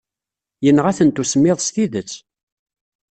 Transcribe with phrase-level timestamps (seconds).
[0.63, 2.13] Yenɣa-tent usemmiḍ s tidet.